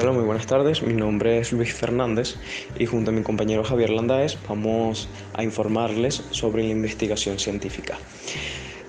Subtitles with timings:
[0.00, 0.80] Hola, muy buenas tardes.
[0.84, 2.36] Mi nombre es Luis Fernández
[2.78, 7.98] y junto a mi compañero Javier Landaes vamos a informarles sobre la investigación científica.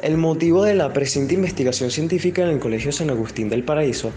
[0.03, 4.11] El motivo de la presente investigación científica en el Colegio San Agustín del Paraíso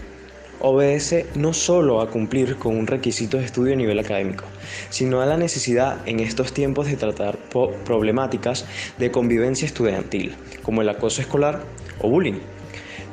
[0.59, 4.45] obedece no solo a cumplir con un requisito de estudio a nivel académico,
[4.91, 7.39] sino a la necesidad en estos tiempos de tratar
[7.85, 8.67] problemáticas
[8.99, 11.63] de convivencia estudiantil, como el acoso escolar
[12.01, 12.39] o bullying,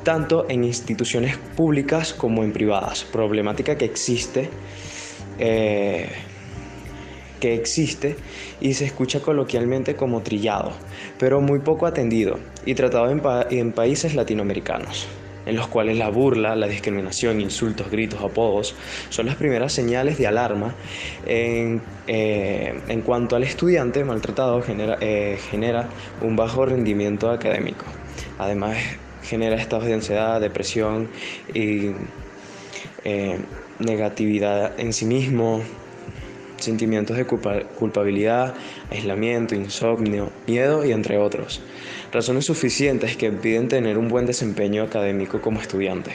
[0.03, 4.49] tanto en instituciones públicas como en privadas, problemática que existe.
[5.39, 6.07] Eh,
[7.39, 8.17] que existe
[8.59, 10.73] y se escucha coloquialmente como trillado,
[11.17, 12.37] pero muy poco atendido
[12.67, 15.07] y tratado en países latinoamericanos
[15.45, 18.75] en los cuales la burla, la discriminación, insultos, gritos, apodos
[19.09, 20.75] son las primeras señales de alarma
[21.25, 25.89] en, eh, cuanto al estudiante maltratado genera, eh, genera
[26.21, 27.85] un bajo rendimiento académico.
[28.37, 28.77] Además,
[29.23, 31.09] genera estados de ansiedad, depresión
[31.53, 31.91] y
[33.03, 33.39] eh,
[33.79, 35.61] negatividad en sí mismo,
[36.57, 38.53] sentimientos de culpabilidad,
[38.89, 41.61] aislamiento, insomnio, miedo y entre otros.
[42.11, 46.11] Razones suficientes que impiden tener un buen desempeño académico como estudiante.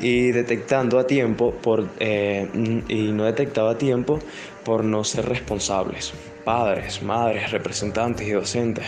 [0.00, 2.46] Y detectando a tiempo por, eh,
[2.88, 4.20] y no detectado a tiempo
[4.64, 6.12] por no ser responsables.
[6.44, 8.86] Padres, madres, representantes y docentes.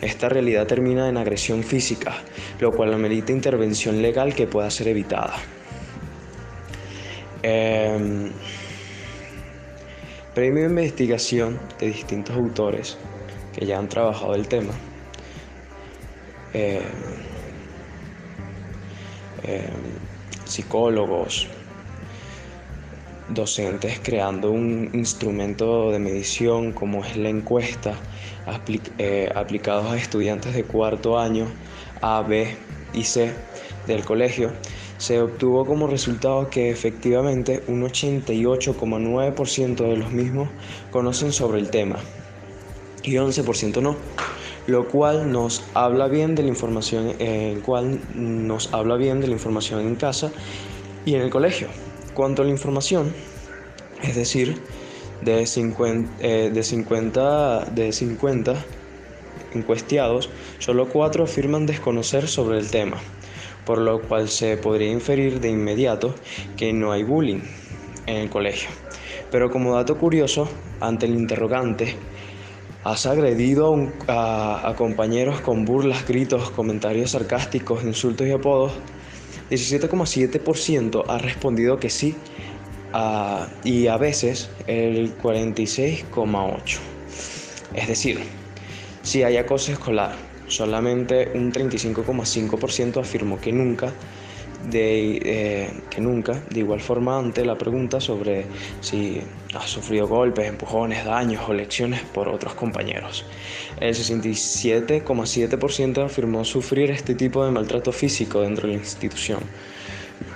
[0.00, 2.14] Esta realidad termina en agresión física,
[2.60, 5.34] lo cual amerita intervención legal que pueda ser evitada.
[7.42, 8.30] Eh,
[10.34, 12.98] premio de investigación de distintos autores
[13.54, 14.74] que ya han trabajado el tema.
[16.52, 16.82] Eh,
[19.44, 19.70] eh,
[20.44, 21.48] psicólogos,
[23.28, 27.94] docentes creando un instrumento de medición como es la encuesta
[28.98, 31.46] eh, aplicados a estudiantes de cuarto año
[32.00, 32.56] A, B
[32.92, 33.32] y C
[33.86, 34.52] del colegio
[34.98, 40.48] se obtuvo como resultado que efectivamente un 88,9% de los mismos
[40.90, 41.96] conocen sobre el tema
[43.02, 43.96] y 11% no,
[44.66, 49.34] lo cual nos habla bien de la información, el cual nos habla bien de la
[49.34, 50.32] información en casa
[51.04, 51.68] y en el colegio.
[52.16, 53.12] Cuanto a la información,
[54.02, 54.60] es decir,
[55.22, 58.64] de 50, eh, de 50, de 50
[59.54, 62.98] encuestiados, solo 4 afirman desconocer sobre el tema
[63.66, 66.14] por lo cual se podría inferir de inmediato
[66.56, 67.40] que no hay bullying
[68.06, 68.70] en el colegio.
[69.30, 70.48] Pero como dato curioso,
[70.80, 71.96] ante el interrogante,
[72.84, 78.72] ¿has agredido a, compañeros con burlas, gritos, comentarios sarcásticos, insultos y apodos?
[79.50, 82.16] 17,7% ha respondido que sí
[83.64, 86.78] y a veces el 46,8%.
[87.74, 88.20] Es decir,
[89.02, 90.16] si hay acoso escolar,
[90.48, 93.92] Solamente un 35,5% afirmó que nunca,
[94.64, 98.46] de, eh, que nunca, de igual forma ante la pregunta sobre
[98.80, 99.20] si
[99.54, 103.24] ha sufrido golpes, empujones, daños o lecciones por otros compañeros.
[103.80, 109.40] El 67,7% afirmó sufrir este tipo de maltrato físico dentro de la institución,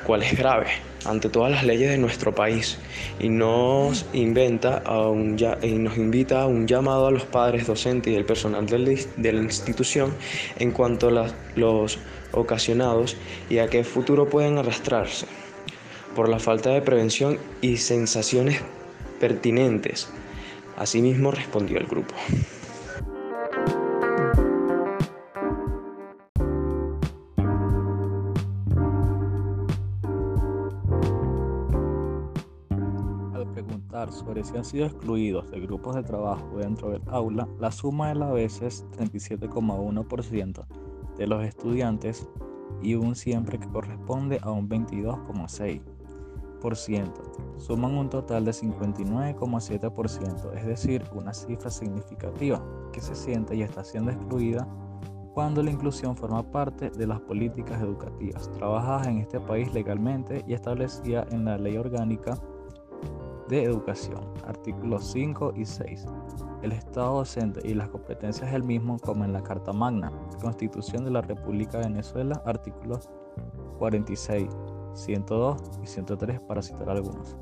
[0.05, 2.79] cual es grave ante todas las leyes de nuestro país
[3.19, 8.13] y nos, inventa a un, y nos invita a un llamado a los padres docentes
[8.13, 10.15] y el personal de la institución
[10.59, 11.99] en cuanto a los
[12.33, 13.17] ocasionados
[13.49, 15.27] y a qué futuro pueden arrastrarse
[16.15, 18.61] por la falta de prevención y sensaciones
[19.21, 20.09] pertinentes.
[20.77, 22.15] Asimismo respondió el grupo.
[34.11, 38.15] Sobre si han sido excluidos de grupos de trabajo dentro del aula, la suma de
[38.15, 40.65] la vez es 37,1%
[41.17, 42.29] de los estudiantes
[42.81, 47.11] y un siempre que corresponde a un 22,6%.
[47.59, 53.83] Suman un total de 59,7%, es decir, una cifra significativa que se siente y está
[53.83, 54.69] siendo excluida
[55.35, 60.55] cuando la inclusión forma parte de las políticas educativas trabajadas en este país legalmente y
[60.55, 62.41] establecida en la ley orgánica
[63.51, 66.07] de Educación, artículos 5 y 6.
[66.63, 71.11] El Estado docente y las competencias del mismo, como en la Carta Magna, Constitución de
[71.11, 73.11] la República de Venezuela, artículos
[73.79, 74.49] 46,
[74.95, 77.37] 102 y 103, para citar algunos.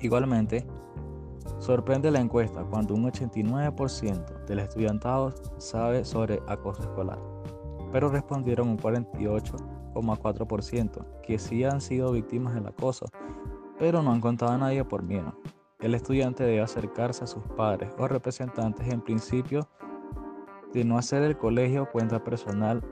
[0.00, 0.64] Igualmente,
[1.58, 7.18] sorprende la encuesta cuando un 89% del estudiantado sabe sobre acoso escolar,
[7.90, 13.06] pero respondieron un 48,4% que sí han sido víctimas del acoso
[13.78, 15.34] pero no han contado a nadie por miedo.
[15.78, 19.68] El estudiante debe acercarse a sus padres o representantes en principio
[20.72, 22.82] de no hacer el colegio cuenta personal,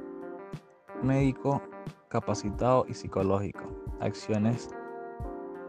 [1.03, 1.63] médico,
[2.09, 3.63] capacitado y psicológico.
[4.01, 4.69] Acciones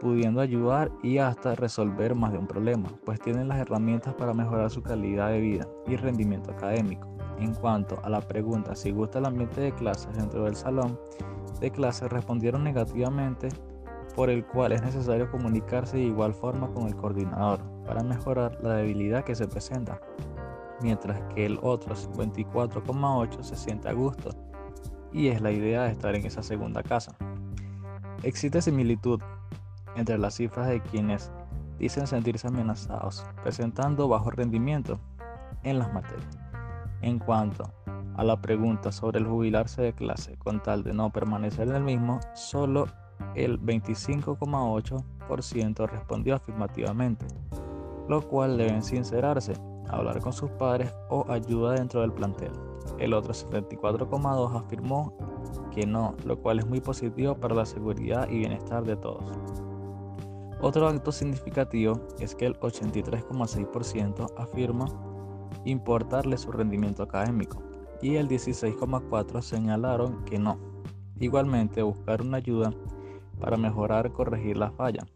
[0.00, 4.70] pudiendo ayudar y hasta resolver más de un problema, pues tienen las herramientas para mejorar
[4.70, 7.08] su calidad de vida y rendimiento académico.
[7.38, 10.98] En cuanto a la pregunta si gusta el ambiente de clases dentro del salón
[11.60, 13.48] de clases, respondieron negativamente,
[14.16, 18.76] por el cual es necesario comunicarse de igual forma con el coordinador para mejorar la
[18.76, 20.00] debilidad que se presenta,
[20.80, 24.30] mientras que el otro 54,8 se siente a gusto
[25.12, 27.14] y es la idea de estar en esa segunda casa.
[28.22, 29.20] Existe similitud
[29.96, 31.30] entre las cifras de quienes
[31.78, 34.98] dicen sentirse amenazados, presentando bajo rendimiento
[35.62, 36.38] en las materias.
[37.02, 37.70] En cuanto
[38.16, 41.84] a la pregunta sobre el jubilarse de clase con tal de no permanecer en el
[41.84, 42.86] mismo, solo
[43.34, 47.26] el 25,8% respondió afirmativamente,
[48.08, 49.52] lo cual deben sincerarse,
[49.88, 52.52] hablar con sus padres o ayuda dentro del plantel.
[52.98, 55.12] El otro 74,2% afirmó
[55.70, 59.32] que no, lo cual es muy positivo para la seguridad y bienestar de todos.
[60.60, 64.86] Otro acto significativo es que el 83,6% afirma
[65.64, 67.62] importarle su rendimiento académico
[68.00, 70.58] y el 16,4% señalaron que no.
[71.18, 72.72] Igualmente buscar una ayuda
[73.40, 75.06] para mejorar corregir la falla.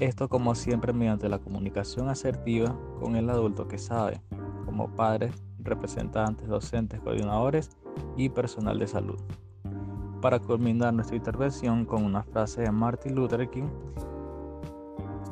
[0.00, 4.20] Esto como siempre mediante la comunicación asertiva con el adulto que sabe,
[4.64, 7.70] como padres, representantes, docentes, coordinadores
[8.16, 9.18] y personal de salud.
[10.20, 13.68] Para culminar nuestra intervención con una frase de Martin Luther King,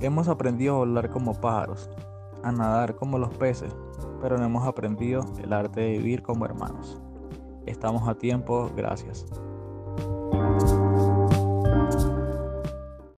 [0.01, 1.91] hemos aprendido a volar como pájaros,
[2.43, 3.75] a nadar como los peces,
[4.21, 7.01] pero no hemos aprendido el arte de vivir como hermanos.
[7.67, 9.27] Estamos a tiempo, gracias.